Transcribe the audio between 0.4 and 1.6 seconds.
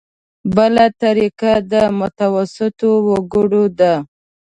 بله طریقه